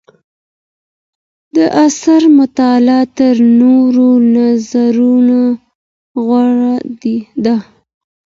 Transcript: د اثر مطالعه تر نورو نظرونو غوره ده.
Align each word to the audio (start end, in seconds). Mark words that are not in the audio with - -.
د 1.55 1.57
اثر 1.85 2.21
مطالعه 2.39 3.03
تر 3.17 3.35
نورو 3.61 4.09
نظرونو 4.35 5.41
غوره 6.25 6.75
ده. 7.43 7.55